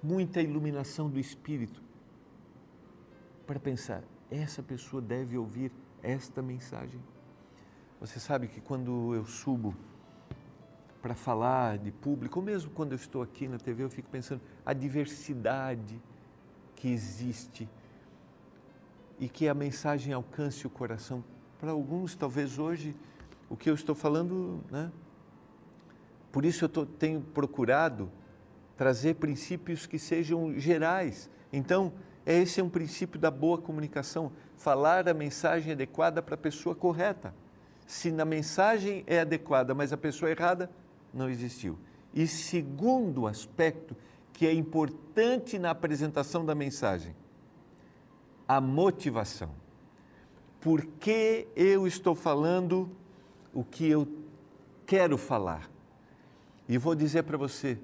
muita 0.00 0.40
iluminação 0.40 1.10
do 1.10 1.18
Espírito 1.18 1.82
para 3.44 3.58
pensar: 3.58 4.04
essa 4.30 4.62
pessoa 4.62 5.02
deve 5.02 5.36
ouvir 5.36 5.72
esta 6.00 6.40
mensagem. 6.40 7.00
Você 8.00 8.20
sabe 8.20 8.46
que 8.46 8.60
quando 8.60 9.14
eu 9.14 9.26
subo 9.26 9.74
para 11.02 11.14
falar 11.16 11.78
de 11.78 11.90
público, 11.90 12.38
ou 12.38 12.44
mesmo 12.44 12.70
quando 12.70 12.92
eu 12.92 12.96
estou 12.96 13.22
aqui 13.22 13.48
na 13.48 13.58
TV, 13.58 13.82
eu 13.82 13.90
fico 13.90 14.08
pensando 14.08 14.40
a 14.64 14.72
diversidade 14.72 16.00
que 16.76 16.88
existe 16.88 17.68
e 19.18 19.28
que 19.28 19.48
a 19.48 19.54
mensagem 19.54 20.14
alcance 20.14 20.64
o 20.64 20.70
coração. 20.70 21.24
Para 21.58 21.72
alguns, 21.72 22.14
talvez 22.14 22.58
hoje, 22.58 22.94
o 23.50 23.56
que 23.56 23.68
eu 23.68 23.74
estou 23.74 23.94
falando, 23.94 24.62
né? 24.70 24.90
Por 26.30 26.44
isso 26.44 26.64
eu 26.64 26.68
tô, 26.68 26.86
tenho 26.86 27.20
procurado 27.20 28.10
trazer 28.76 29.16
princípios 29.16 29.86
que 29.86 29.98
sejam 29.98 30.58
gerais. 30.58 31.28
Então, 31.52 31.92
esse 32.24 32.60
é 32.60 32.64
um 32.64 32.70
princípio 32.70 33.18
da 33.18 33.30
boa 33.30 33.58
comunicação, 33.58 34.32
falar 34.56 35.08
a 35.08 35.14
mensagem 35.14 35.72
adequada 35.72 36.22
para 36.22 36.36
a 36.36 36.38
pessoa 36.38 36.74
correta. 36.74 37.34
Se 37.86 38.10
na 38.10 38.24
mensagem 38.24 39.04
é 39.06 39.20
adequada, 39.20 39.74
mas 39.74 39.92
a 39.92 39.96
pessoa 39.96 40.30
errada, 40.30 40.70
não 41.12 41.28
existiu. 41.28 41.78
E 42.14 42.26
segundo 42.26 43.26
aspecto, 43.26 43.96
que 44.32 44.46
é 44.46 44.52
importante 44.52 45.58
na 45.58 45.70
apresentação 45.70 46.44
da 46.44 46.54
mensagem, 46.54 47.14
a 48.46 48.60
motivação. 48.60 49.50
Por 50.60 50.84
que 50.84 51.48
eu 51.56 51.86
estou 51.86 52.14
falando 52.14 52.90
o 53.52 53.64
que 53.64 53.88
eu 53.88 54.06
quero 54.86 55.16
falar? 55.16 55.70
E 56.68 56.78
vou 56.78 56.94
dizer 56.94 57.24
para 57.24 57.36
você, 57.36 57.78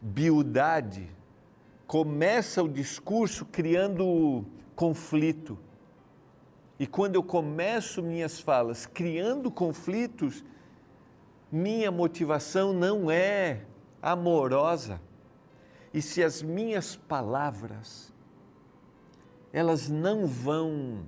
biudade 0.00 1.08
começa 1.86 2.62
o 2.62 2.68
discurso 2.68 3.44
criando 3.44 4.44
conflito. 4.74 5.58
E 6.78 6.86
quando 6.86 7.14
eu 7.14 7.22
começo 7.22 8.02
minhas 8.02 8.40
falas 8.40 8.84
criando 8.84 9.50
conflitos, 9.50 10.44
minha 11.54 11.90
motivação 11.92 12.72
não 12.72 13.08
é 13.08 13.62
amorosa. 14.02 15.00
E 15.92 16.02
se 16.02 16.20
as 16.22 16.42
minhas 16.42 16.96
palavras 16.96 18.12
elas 19.52 19.88
não 19.88 20.26
vão 20.26 21.06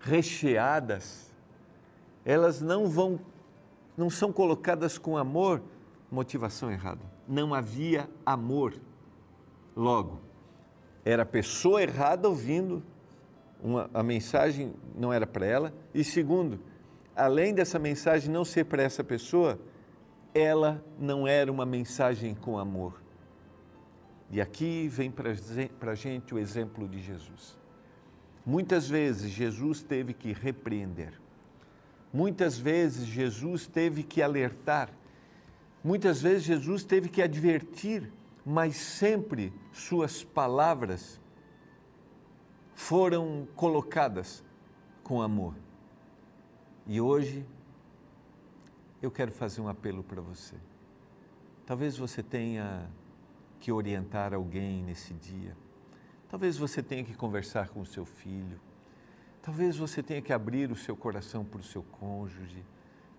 recheadas, 0.00 1.30
elas 2.24 2.62
não 2.62 2.86
vão 2.86 3.20
não 3.96 4.08
são 4.08 4.32
colocadas 4.32 4.96
com 4.96 5.16
amor, 5.16 5.62
motivação 6.10 6.72
errada. 6.72 7.02
Não 7.28 7.54
havia 7.54 8.08
amor. 8.24 8.74
Logo, 9.76 10.20
era 11.04 11.22
a 11.22 11.26
pessoa 11.26 11.82
errada 11.82 12.28
ouvindo 12.28 12.82
uma, 13.62 13.88
a 13.94 14.02
mensagem 14.02 14.74
não 14.96 15.12
era 15.12 15.26
para 15.26 15.46
ela 15.46 15.72
e 15.92 16.02
segundo, 16.02 16.58
além 17.16 17.54
dessa 17.54 17.78
mensagem 17.78 18.30
não 18.30 18.44
ser 18.44 18.64
para 18.64 18.82
essa 18.82 19.04
pessoa, 19.04 19.58
ela 20.34 20.84
não 20.98 21.26
era 21.26 21.50
uma 21.50 21.64
mensagem 21.64 22.34
com 22.34 22.58
amor. 22.58 23.00
E 24.30 24.40
aqui 24.40 24.88
vem 24.88 25.10
para 25.10 25.92
a 25.92 25.94
gente 25.94 26.34
o 26.34 26.38
exemplo 26.38 26.88
de 26.88 27.00
Jesus. 27.00 27.56
Muitas 28.44 28.88
vezes 28.88 29.30
Jesus 29.30 29.82
teve 29.82 30.12
que 30.12 30.32
repreender, 30.32 31.12
muitas 32.12 32.58
vezes 32.58 33.06
Jesus 33.06 33.66
teve 33.66 34.02
que 34.02 34.20
alertar, 34.20 34.90
muitas 35.82 36.20
vezes 36.20 36.42
Jesus 36.42 36.84
teve 36.84 37.08
que 37.08 37.22
advertir, 37.22 38.12
mas 38.44 38.76
sempre 38.76 39.52
suas 39.72 40.22
palavras 40.22 41.18
foram 42.74 43.48
colocadas 43.54 44.44
com 45.02 45.22
amor. 45.22 45.54
E 46.86 47.00
hoje 47.00 47.46
eu 49.00 49.10
quero 49.10 49.32
fazer 49.32 49.60
um 49.60 49.68
apelo 49.68 50.02
para 50.02 50.20
você. 50.20 50.54
Talvez 51.64 51.96
você 51.96 52.22
tenha 52.22 52.88
que 53.58 53.72
orientar 53.72 54.34
alguém 54.34 54.82
nesse 54.82 55.14
dia. 55.14 55.56
Talvez 56.28 56.58
você 56.58 56.82
tenha 56.82 57.02
que 57.02 57.14
conversar 57.14 57.70
com 57.70 57.80
o 57.80 57.86
seu 57.86 58.04
filho. 58.04 58.60
Talvez 59.40 59.76
você 59.76 60.02
tenha 60.02 60.20
que 60.20 60.32
abrir 60.32 60.70
o 60.70 60.76
seu 60.76 60.94
coração 60.94 61.44
para 61.44 61.60
o 61.60 61.62
seu 61.62 61.82
cônjuge. 61.82 62.62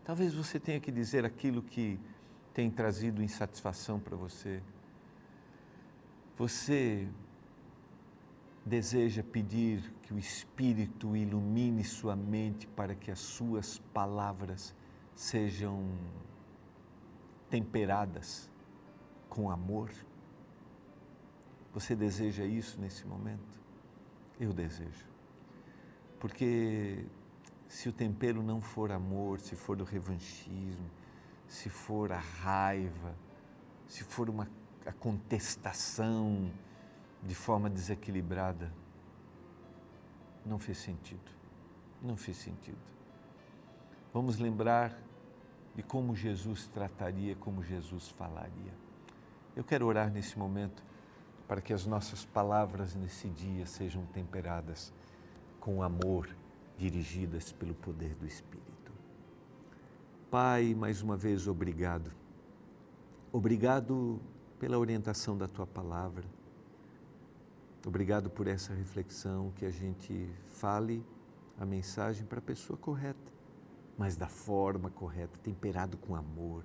Talvez 0.04 0.36
você 0.36 0.60
tenha 0.60 0.80
que 0.80 0.92
dizer 0.92 1.26
aquilo 1.26 1.64
que 1.64 2.00
tem 2.54 2.70
trazido 2.70 3.24
insatisfação 3.24 4.00
para 4.00 4.16
você. 4.16 4.62
Você 6.38 7.08
deseja 8.66 9.22
pedir 9.22 9.94
que 10.02 10.14
o 10.14 10.18
Espírito 10.18 11.16
ilumine 11.16 11.84
sua 11.84 12.16
mente 12.16 12.66
para 12.68 12.96
que 12.96 13.12
as 13.12 13.20
suas 13.20 13.78
palavras 13.94 14.74
sejam 15.16 15.88
temperadas 17.50 18.50
com 19.30 19.52
amor? 19.52 19.92
Você 21.74 21.96
deseja 21.96 22.44
isso 22.44 22.82
nesse 22.82 23.06
momento? 23.06 23.60
Eu 24.40 24.52
desejo. 24.52 25.06
Porque 26.20 27.06
se 27.68 27.88
o 27.88 27.94
tempero 27.94 28.42
não 28.42 28.62
for 28.62 28.92
amor, 28.92 29.40
se 29.40 29.56
for 29.56 29.80
o 29.80 29.84
revanchismo, 29.84 30.90
se 31.48 31.70
for 31.70 32.12
a 32.12 32.18
raiva, 32.18 33.16
se 33.88 34.04
for 34.04 34.30
uma 34.30 34.50
a 34.86 34.92
contestação, 34.92 36.52
de 37.26 37.34
forma 37.34 37.70
desequilibrada, 37.70 38.72
não 40.46 40.60
fez 40.60 40.78
sentido. 40.78 41.32
Não 42.02 42.16
fez 42.16 42.38
sentido. 42.38 42.78
Vamos 44.14 44.38
lembrar 44.38 44.96
de 45.74 45.82
como 45.82 46.16
Jesus 46.16 46.68
trataria, 46.68 47.36
como 47.36 47.64
Jesus 47.64 48.08
falaria. 48.10 48.74
Eu 49.56 49.64
quero 49.64 49.86
orar 49.88 50.12
nesse 50.12 50.38
momento 50.38 50.84
para 51.48 51.62
que 51.62 51.74
as 51.74 51.86
nossas 51.86 52.24
palavras 52.24 52.96
nesse 52.96 53.28
dia 53.30 53.66
sejam 53.66 54.06
temperadas 54.08 54.94
com 55.60 55.82
amor, 55.82 56.30
dirigidas 56.78 57.52
pelo 57.52 57.74
poder 57.74 58.14
do 58.16 58.28
Espírito. 58.28 58.92
Pai, 60.30 60.76
mais 60.76 61.02
uma 61.02 61.18
vez, 61.18 61.48
obrigado. 61.48 62.12
Obrigado 63.32 64.20
pela 64.60 64.78
orientação 64.78 65.38
da 65.38 65.48
tua 65.48 65.66
palavra. 65.66 66.35
Obrigado 67.86 68.32
por 68.32 68.48
essa 68.48 68.74
reflexão, 68.74 69.52
que 69.56 69.64
a 69.64 69.70
gente 69.70 70.28
fale 70.48 71.06
a 71.56 71.66
mensagem 71.68 72.26
para 72.26 72.40
a 72.40 72.42
pessoa 72.42 72.76
correta, 72.76 73.32
mas 73.96 74.18
da 74.18 74.28
forma 74.28 74.90
correta, 74.90 75.38
temperado 75.38 75.96
com 75.96 76.16
amor. 76.16 76.64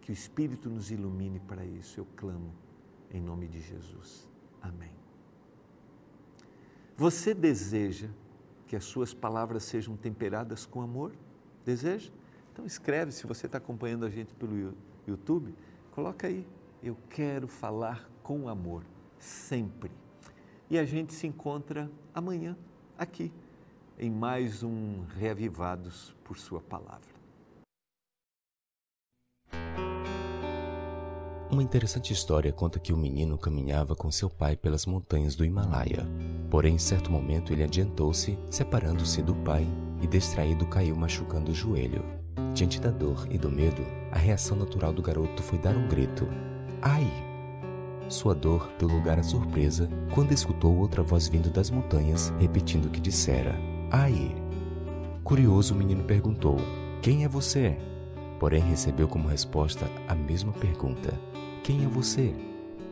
Que 0.00 0.10
o 0.10 0.14
Espírito 0.14 0.70
nos 0.70 0.90
ilumine 0.90 1.38
para 1.38 1.66
isso, 1.66 2.00
eu 2.00 2.06
clamo 2.16 2.54
em 3.10 3.20
nome 3.20 3.46
de 3.46 3.60
Jesus. 3.60 4.26
Amém. 4.62 4.92
Você 6.96 7.34
deseja 7.34 8.08
que 8.66 8.74
as 8.74 8.84
suas 8.84 9.12
palavras 9.12 9.64
sejam 9.64 9.98
temperadas 9.98 10.64
com 10.64 10.80
amor? 10.80 11.12
Deseja? 11.62 12.10
Então 12.52 12.64
escreve, 12.64 13.12
se 13.12 13.26
você 13.26 13.44
está 13.44 13.58
acompanhando 13.58 14.06
a 14.06 14.10
gente 14.10 14.32
pelo 14.34 14.74
YouTube, 15.06 15.54
coloca 15.92 16.26
aí, 16.26 16.46
eu 16.82 16.96
quero 17.10 17.46
falar 17.46 18.08
com 18.22 18.48
amor, 18.48 18.82
sempre. 19.18 19.90
E 20.70 20.78
a 20.78 20.84
gente 20.84 21.12
se 21.12 21.26
encontra 21.26 21.90
amanhã, 22.14 22.56
aqui, 22.98 23.30
em 23.98 24.10
mais 24.10 24.62
um 24.62 25.04
Reavivados 25.18 26.14
por 26.24 26.38
Sua 26.38 26.60
Palavra. 26.60 27.14
Uma 31.50 31.62
interessante 31.62 32.12
história 32.12 32.52
conta 32.52 32.80
que 32.80 32.92
o 32.92 32.96
menino 32.96 33.38
caminhava 33.38 33.94
com 33.94 34.10
seu 34.10 34.28
pai 34.28 34.56
pelas 34.56 34.86
montanhas 34.86 35.36
do 35.36 35.44
Himalaia. 35.44 36.04
Porém, 36.50 36.74
em 36.74 36.78
certo 36.78 37.12
momento 37.12 37.52
ele 37.52 37.62
adiantou-se, 37.62 38.36
separando-se 38.50 39.22
do 39.22 39.34
pai, 39.36 39.66
e 40.02 40.06
distraído 40.06 40.66
caiu 40.66 40.96
machucando 40.96 41.52
o 41.52 41.54
joelho. 41.54 42.02
Diante 42.54 42.80
da 42.80 42.90
dor 42.90 43.28
e 43.30 43.38
do 43.38 43.50
medo, 43.50 43.82
a 44.10 44.18
reação 44.18 44.56
natural 44.56 44.92
do 44.92 45.02
garoto 45.02 45.42
foi 45.42 45.58
dar 45.58 45.76
um 45.76 45.86
grito: 45.86 46.26
Ai! 46.82 47.33
Sua 48.08 48.34
dor 48.34 48.70
deu 48.78 48.88
lugar 48.88 49.18
à 49.18 49.22
surpresa 49.22 49.88
quando 50.12 50.32
escutou 50.32 50.76
outra 50.76 51.02
voz 51.02 51.26
vindo 51.26 51.50
das 51.50 51.70
montanhas 51.70 52.32
repetindo 52.38 52.86
o 52.86 52.90
que 52.90 53.00
dissera: 53.00 53.54
Ai! 53.90 54.34
Curioso, 55.22 55.74
o 55.74 55.76
menino 55.76 56.04
perguntou: 56.04 56.58
Quem 57.00 57.24
é 57.24 57.28
você? 57.28 57.76
Porém, 58.38 58.62
recebeu 58.62 59.08
como 59.08 59.28
resposta 59.28 59.90
a 60.06 60.14
mesma 60.14 60.52
pergunta: 60.52 61.18
Quem 61.62 61.84
é 61.84 61.88
você? 61.88 62.34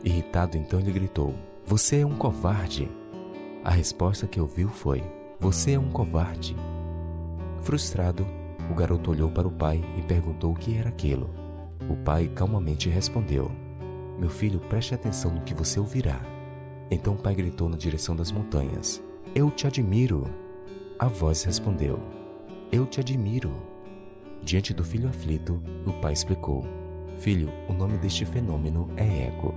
Irritado, 0.03 0.57
então 0.57 0.79
ele 0.79 0.91
gritou: 0.91 1.35
Você 1.65 1.99
é 1.99 2.05
um 2.05 2.15
covarde. 2.15 2.89
A 3.63 3.69
resposta 3.69 4.27
que 4.27 4.41
ouviu 4.41 4.67
foi: 4.67 5.03
Você 5.39 5.73
é 5.73 5.79
um 5.79 5.91
covarde. 5.91 6.55
Frustrado, 7.61 8.25
o 8.69 8.73
garoto 8.73 9.11
olhou 9.11 9.29
para 9.29 9.47
o 9.47 9.51
pai 9.51 9.83
e 9.97 10.01
perguntou 10.01 10.51
o 10.51 10.55
que 10.55 10.75
era 10.75 10.89
aquilo. 10.89 11.29
O 11.87 11.95
pai 11.95 12.27
calmamente 12.33 12.89
respondeu: 12.89 13.51
Meu 14.17 14.29
filho, 14.29 14.59
preste 14.59 14.93
atenção 14.93 15.31
no 15.31 15.41
que 15.41 15.53
você 15.53 15.79
ouvirá. 15.79 16.21
Então 16.89 17.13
o 17.13 17.17
pai 17.17 17.33
gritou 17.35 17.67
na 17.67 17.77
direção 17.77 18.15
das 18.15 18.31
montanhas: 18.31 19.01
Eu 19.33 19.49
te 19.49 19.67
admiro. 19.67 20.25
A 20.99 21.07
voz 21.07 21.43
respondeu: 21.43 21.99
Eu 22.71 22.85
te 22.85 22.99
admiro. 22.99 23.51
Diante 24.43 24.73
do 24.73 24.83
filho 24.83 25.09
aflito, 25.09 25.61
o 25.85 25.93
pai 25.93 26.13
explicou: 26.13 26.65
Filho, 27.17 27.49
o 27.67 27.73
nome 27.73 27.97
deste 27.97 28.25
fenômeno 28.25 28.89
é 28.95 29.27
ego. 29.27 29.53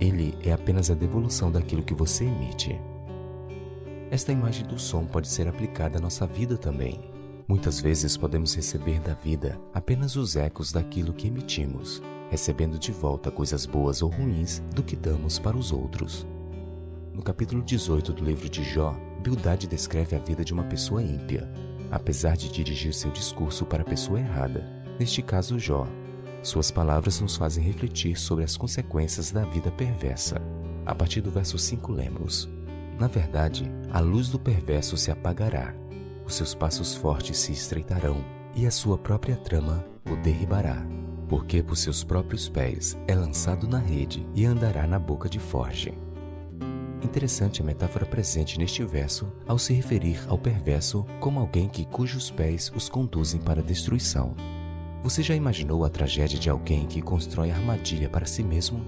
Ele 0.00 0.34
é 0.42 0.52
apenas 0.52 0.90
a 0.90 0.94
devolução 0.94 1.50
daquilo 1.50 1.82
que 1.82 1.92
você 1.92 2.24
emite. 2.24 2.80
Esta 4.10 4.32
imagem 4.32 4.66
do 4.66 4.78
som 4.78 5.04
pode 5.04 5.28
ser 5.28 5.46
aplicada 5.46 5.98
à 5.98 6.00
nossa 6.00 6.26
vida 6.26 6.56
também. 6.56 7.00
Muitas 7.46 7.80
vezes 7.80 8.16
podemos 8.16 8.54
receber 8.54 9.00
da 9.00 9.12
vida 9.12 9.60
apenas 9.74 10.16
os 10.16 10.36
ecos 10.36 10.72
daquilo 10.72 11.12
que 11.12 11.28
emitimos, 11.28 12.00
recebendo 12.30 12.78
de 12.78 12.92
volta 12.92 13.30
coisas 13.30 13.66
boas 13.66 14.00
ou 14.00 14.08
ruins 14.08 14.62
do 14.74 14.82
que 14.82 14.96
damos 14.96 15.38
para 15.38 15.56
os 15.56 15.72
outros. 15.72 16.26
No 17.12 17.22
capítulo 17.22 17.62
18 17.62 18.12
do 18.12 18.24
livro 18.24 18.48
de 18.48 18.64
Jó, 18.64 18.96
Bildade 19.22 19.66
descreve 19.66 20.16
a 20.16 20.18
vida 20.18 20.42
de 20.42 20.54
uma 20.54 20.64
pessoa 20.64 21.02
ímpia, 21.02 21.46
apesar 21.90 22.36
de 22.36 22.50
dirigir 22.50 22.94
seu 22.94 23.10
discurso 23.10 23.66
para 23.66 23.82
a 23.82 23.86
pessoa 23.86 24.18
errada, 24.18 24.64
neste 24.98 25.20
caso 25.20 25.58
Jó. 25.58 25.86
Suas 26.42 26.70
palavras 26.70 27.20
nos 27.20 27.36
fazem 27.36 27.62
refletir 27.62 28.16
sobre 28.16 28.44
as 28.44 28.56
consequências 28.56 29.30
da 29.30 29.44
vida 29.44 29.70
perversa. 29.70 30.40
A 30.86 30.94
partir 30.94 31.20
do 31.20 31.30
verso 31.30 31.58
5 31.58 31.92
lemos: 31.92 32.48
Na 32.98 33.08
verdade, 33.08 33.70
a 33.90 34.00
luz 34.00 34.30
do 34.30 34.38
perverso 34.38 34.96
se 34.96 35.10
apagará 35.10 35.74
os 36.30 36.36
seus 36.36 36.54
passos 36.54 36.94
fortes 36.94 37.36
se 37.38 37.50
estreitarão 37.50 38.24
e 38.54 38.64
a 38.64 38.70
sua 38.70 38.96
própria 38.96 39.34
trama 39.34 39.84
o 40.08 40.14
derribará, 40.14 40.80
porque 41.30 41.62
por 41.62 41.76
seus 41.76 42.02
próprios 42.02 42.48
pés 42.48 42.98
é 43.06 43.14
lançado 43.14 43.68
na 43.68 43.78
rede 43.78 44.26
e 44.34 44.44
andará 44.44 44.84
na 44.84 44.98
boca 44.98 45.28
de 45.28 45.38
forge. 45.38 45.96
Interessante 47.04 47.62
a 47.62 47.64
metáfora 47.64 48.04
presente 48.04 48.58
neste 48.58 48.82
verso 48.84 49.32
ao 49.46 49.56
se 49.56 49.72
referir 49.72 50.20
ao 50.26 50.36
perverso 50.36 51.06
como 51.20 51.38
alguém 51.38 51.68
que 51.68 51.84
cujos 51.84 52.32
pés 52.32 52.72
os 52.74 52.88
conduzem 52.88 53.40
para 53.40 53.60
a 53.60 53.64
destruição. 53.64 54.34
Você 55.04 55.22
já 55.22 55.36
imaginou 55.36 55.84
a 55.84 55.88
tragédia 55.88 56.38
de 56.38 56.50
alguém 56.50 56.84
que 56.84 57.00
constrói 57.00 57.52
armadilha 57.52 58.08
para 58.08 58.26
si 58.26 58.42
mesmo? 58.42 58.84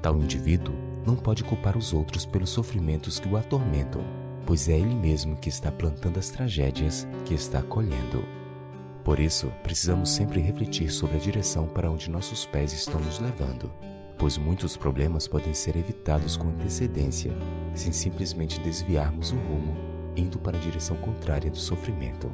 Tal 0.00 0.16
indivíduo 0.16 0.74
não 1.06 1.14
pode 1.14 1.44
culpar 1.44 1.76
os 1.76 1.92
outros 1.92 2.24
pelos 2.24 2.48
sofrimentos 2.48 3.20
que 3.20 3.28
o 3.28 3.36
atormentam, 3.36 4.02
pois 4.46 4.66
é 4.66 4.78
Ele 4.78 4.94
mesmo 4.94 5.36
que 5.36 5.50
está 5.50 5.70
plantando 5.70 6.18
as 6.18 6.30
tragédias 6.30 7.06
que 7.26 7.34
está 7.34 7.60
colhendo. 7.62 8.41
Por 9.04 9.18
isso, 9.18 9.52
precisamos 9.62 10.10
sempre 10.10 10.40
refletir 10.40 10.90
sobre 10.90 11.16
a 11.16 11.20
direção 11.20 11.66
para 11.66 11.90
onde 11.90 12.10
nossos 12.10 12.46
pés 12.46 12.72
estão 12.72 13.00
nos 13.00 13.18
levando, 13.18 13.72
pois 14.16 14.38
muitos 14.38 14.76
problemas 14.76 15.26
podem 15.26 15.52
ser 15.52 15.76
evitados 15.76 16.36
com 16.36 16.48
antecedência, 16.48 17.32
sem 17.74 17.92
simplesmente 17.92 18.60
desviarmos 18.60 19.32
o 19.32 19.36
rumo 19.36 19.92
indo 20.16 20.38
para 20.38 20.56
a 20.56 20.60
direção 20.60 20.96
contrária 20.98 21.50
do 21.50 21.56
sofrimento. 21.56 22.30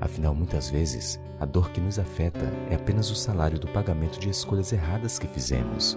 Afinal, 0.00 0.34
muitas 0.34 0.68
vezes, 0.70 1.20
a 1.38 1.46
dor 1.46 1.70
que 1.70 1.80
nos 1.80 1.98
afeta 1.98 2.52
é 2.70 2.74
apenas 2.74 3.10
o 3.10 3.14
salário 3.14 3.58
do 3.58 3.68
pagamento 3.68 4.18
de 4.18 4.28
escolhas 4.28 4.72
erradas 4.72 5.18
que 5.18 5.26
fizemos. 5.26 5.96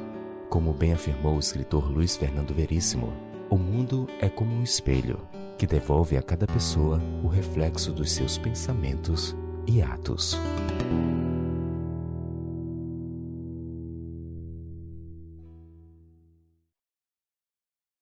Como 0.49 0.73
bem 0.73 0.93
afirmou 0.93 1.35
o 1.35 1.39
escritor 1.39 1.89
Luiz 1.89 2.15
Fernando 2.15 2.53
Veríssimo, 2.53 3.11
o 3.49 3.57
mundo 3.57 4.07
é 4.19 4.29
como 4.29 4.53
um 4.53 4.63
espelho 4.63 5.19
que 5.57 5.65
devolve 5.65 6.17
a 6.17 6.21
cada 6.21 6.45
pessoa 6.45 7.01
o 7.23 7.27
reflexo 7.27 7.91
dos 7.91 8.11
seus 8.11 8.37
pensamentos 8.37 9.35
e 9.67 9.81
Atos. 9.81 10.37